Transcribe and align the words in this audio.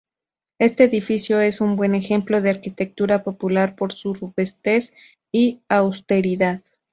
Este 0.59 0.85
edificio 0.85 1.41
es 1.41 1.61
un 1.61 1.75
buen 1.75 1.93
ejemplo 1.93 2.41
de 2.41 2.49
arquitectura 2.49 3.23
popular 3.23 3.75
por 3.75 3.93
su 3.93 4.15
robustez 4.15 4.93
y 5.31 5.61
austeridad. 5.69 6.61